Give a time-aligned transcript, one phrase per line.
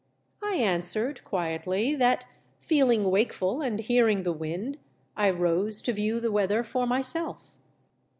[0.41, 2.25] I answered, quietly, that
[2.59, 4.79] feeling wakeful and hearing the wind,
[5.13, 7.51] 1 rose to view the weather for myself.